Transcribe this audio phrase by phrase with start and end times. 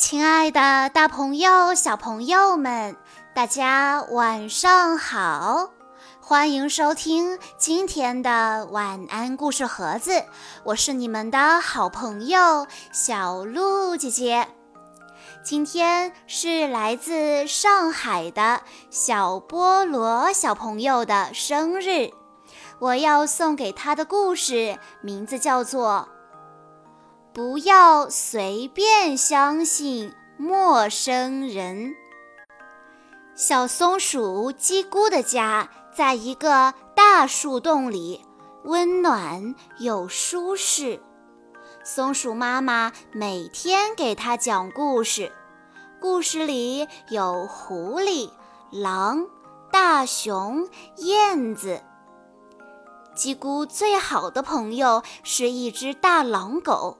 [0.00, 2.96] 亲爱的，大朋友、小朋友们，
[3.34, 5.68] 大家晚上好！
[6.22, 10.24] 欢迎收听今天的晚安故事盒子，
[10.64, 14.48] 我是你们的好朋友小鹿姐姐。
[15.44, 22.10] 今天是来自上海的小菠萝小朋友的生日，
[22.78, 26.08] 我要送给他的故事名字叫做。
[27.32, 31.94] 不要随便相信陌生人。
[33.36, 38.24] 小松鼠叽咕的家在一个大树洞里，
[38.64, 41.00] 温暖又舒适。
[41.84, 45.30] 松鼠妈妈每天给它讲故事，
[46.00, 48.28] 故事里有狐狸、
[48.72, 49.24] 狼、
[49.70, 51.80] 大熊、燕子。
[53.14, 56.98] 叽咕最好的朋友是一只大狼狗。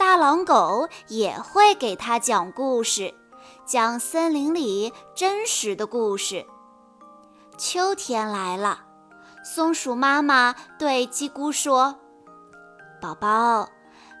[0.00, 3.12] 大狼狗也会给他讲故事，
[3.66, 6.46] 讲森林里真实的故事。
[7.58, 8.86] 秋天来了，
[9.44, 11.96] 松鼠妈妈对叽咕说
[12.98, 13.68] ：“宝宝，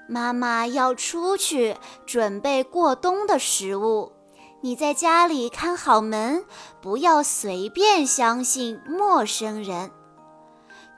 [0.06, 4.12] 妈妈要出去准备过冬的食物，
[4.60, 6.44] 你在家里看好门，
[6.82, 9.90] 不要随便相信陌生人。”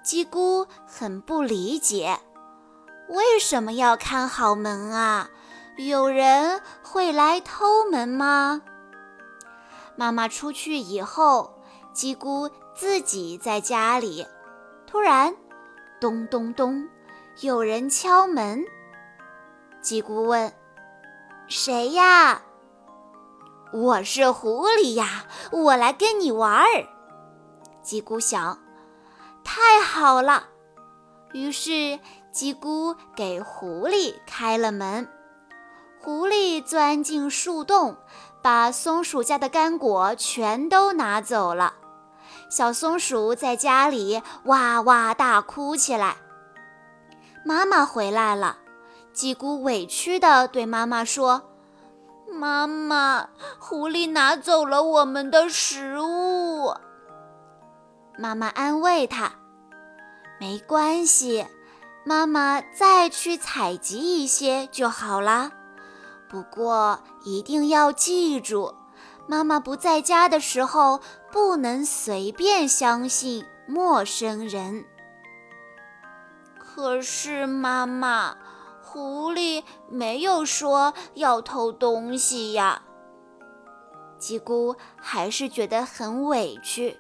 [0.05, 2.19] 叽咕很不理解。
[3.13, 5.29] 为什么要看好门啊？
[5.77, 8.63] 有人会来偷门吗？
[9.97, 11.63] 妈妈出去以后，
[11.95, 14.27] 叽咕自己在家里。
[14.87, 15.37] 突然，
[16.01, 16.89] 咚咚咚，
[17.41, 18.65] 有人敲门。
[19.83, 20.51] 叽咕问
[21.49, 22.41] ：“谁呀
[23.75, 26.89] ？”“我是狐狸呀，我来跟你玩儿。”
[27.85, 28.59] 叽咕想
[29.45, 30.49] ：“太好了。”
[31.35, 32.01] 于是。
[32.33, 35.07] 叽咕给狐狸开了门，
[36.01, 37.97] 狐狸钻进树洞，
[38.41, 41.75] 把松鼠家的干果全都拿走了。
[42.49, 46.17] 小松鼠在家里哇哇大哭起来。
[47.45, 48.57] 妈妈回来了，
[49.15, 51.43] 叽咕委屈地对妈妈说
[52.33, 53.29] ：“妈妈，
[53.59, 56.75] 狐狸拿走了我们的食物。”
[58.17, 59.33] 妈妈安慰他
[60.41, 61.47] ：“没关系。”
[62.05, 65.53] 妈妈再去采集一些就好啦。
[66.29, 68.75] 不过一定要记住，
[69.27, 74.85] 妈妈不在家的时候，不能随便相信陌生人。
[76.59, 78.37] 可是妈妈，
[78.83, 82.83] 狐狸没有说要偷东西呀。
[84.19, 86.99] 叽咕还是觉得很委屈。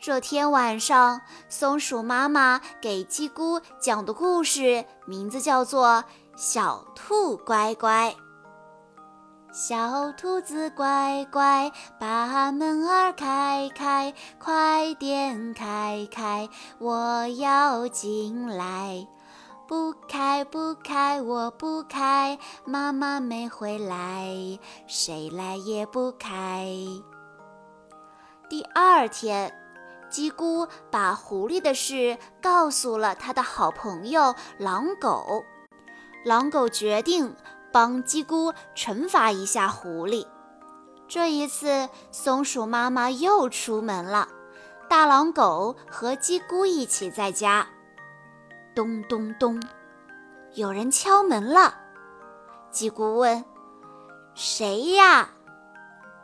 [0.00, 5.88] 这天晚上，松鼠妈妈给叽咕讲的故事名字叫做
[6.36, 8.10] 《小兔乖乖》。
[9.52, 19.06] 小兔子乖乖，把门儿开开，快点开开，我要进来。
[19.68, 26.66] 不开不开，我不开，妈妈没回来，谁来也不开。
[28.48, 29.59] 第二天。
[30.10, 35.44] 叽咕把狐狸的事告诉了他的好朋友狼狗，
[36.24, 37.36] 狼狗决定
[37.72, 40.26] 帮叽咕惩罚一下狐狸。
[41.06, 44.28] 这一次，松鼠妈妈又出门了，
[44.88, 47.66] 大狼狗和叽咕一起在家。
[48.74, 49.62] 咚咚咚，
[50.54, 51.74] 有人敲门了。
[52.72, 53.44] 叽咕问
[54.34, 55.30] ：“谁呀？”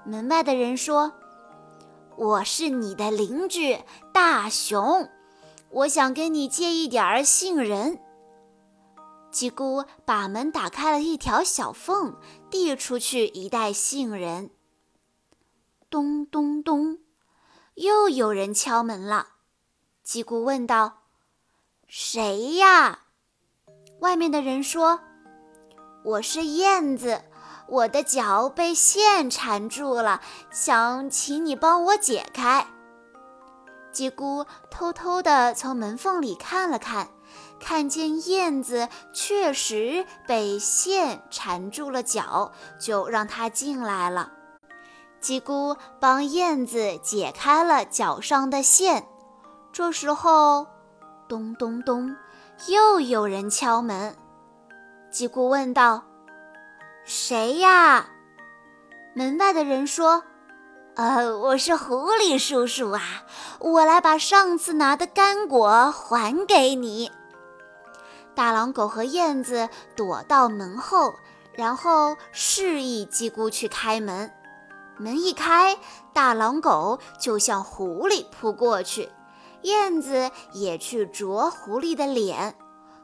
[0.04, 1.12] 门外的人说。
[2.16, 3.78] 我是你的邻居
[4.12, 5.10] 大熊，
[5.68, 7.98] 我想跟你借一点儿杏仁。
[9.30, 12.16] 叽咕把门打开了一条小缝，
[12.50, 14.50] 递出去一袋杏仁。
[15.90, 17.00] 咚咚咚，
[17.74, 19.28] 又有人敲门了。
[20.04, 21.02] 叽咕问道
[21.86, 23.00] ：“谁呀？”
[24.00, 25.00] 外面的人说
[26.02, 27.22] ：“我是燕子。”
[27.68, 30.20] 我的脚被线缠住了，
[30.50, 32.66] 想请你帮我解开。
[33.92, 37.08] 叽咕偷偷地从门缝里看了看，
[37.58, 44.32] 看见燕子确实被线缠住了脚，就让它进来了。
[45.20, 49.08] 叽咕帮燕子解开了脚上的线。
[49.72, 50.66] 这时候，
[51.26, 52.14] 咚咚咚，
[52.68, 54.14] 又有人敲门。
[55.10, 56.04] 叽咕问道。
[57.08, 58.08] 谁呀？
[59.14, 60.24] 门外的人说
[60.96, 63.00] ：“呃，我是狐狸叔叔啊，
[63.60, 67.12] 我来把上次拿的干果还给你。”
[68.34, 71.14] 大狼狗和燕子躲到门后，
[71.54, 74.32] 然后示意鸡姑去开门。
[74.98, 75.78] 门一开，
[76.12, 79.10] 大狼狗就向狐狸扑过去，
[79.62, 82.56] 燕子也去啄狐狸的脸，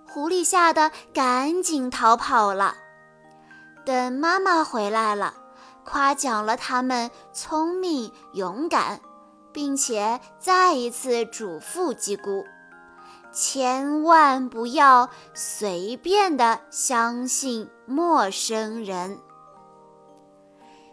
[0.08, 2.74] 狐狸吓得赶紧逃跑了。
[3.84, 5.34] 等妈妈回来了，
[5.84, 9.00] 夸奖了他们聪明勇敢，
[9.52, 12.44] 并且再一次嘱咐鸡姑，
[13.32, 19.18] 千万不要随便的相信陌生人。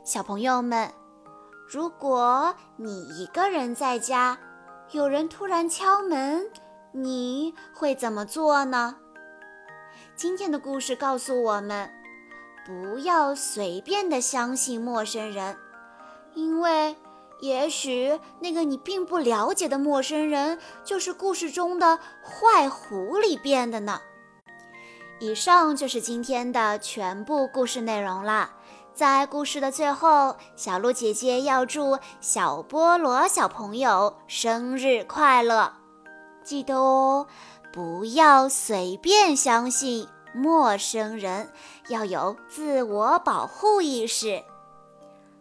[0.04, 0.92] 小朋友们，
[1.68, 4.40] 如果你一个人在家，
[4.90, 6.50] 有人突然敲门，
[6.92, 8.96] 你会怎么做呢？
[10.16, 11.92] 今天的故事告诉我们，
[12.66, 15.58] 不要随便的相信陌生人，
[16.36, 16.96] 因为
[17.42, 24.00] 也许那个你并不了解的陌生人，就是故事中的坏狐狸变的呢。
[25.20, 28.56] 以上就是今天的全部故事内容啦。
[28.94, 35.74] 在故事的最后，小鹿姐姐要祝小菠萝小朋友生日快乐！
[36.44, 37.28] 记得哦，
[37.72, 41.52] 不要随便相信陌生人，
[41.90, 44.44] 要有自我保护意识。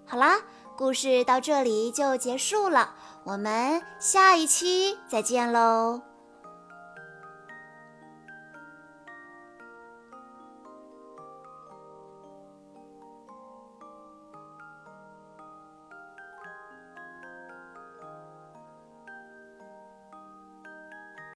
[0.07, 0.37] 好啦，
[0.77, 2.95] 故事到这里就结束了，
[3.25, 6.08] 我们下一期再见喽！